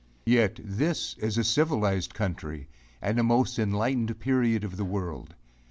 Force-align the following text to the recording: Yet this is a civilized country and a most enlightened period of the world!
Yet 0.25 0.59
this 0.63 1.15
is 1.19 1.37
a 1.37 1.43
civilized 1.43 2.15
country 2.15 2.67
and 3.03 3.19
a 3.19 3.23
most 3.23 3.59
enlightened 3.59 4.19
period 4.19 4.63
of 4.63 4.75
the 4.75 4.83
world! 4.83 5.35